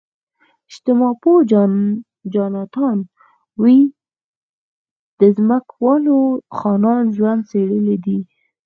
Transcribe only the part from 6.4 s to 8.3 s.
خانانو ژوند څېړلی دی.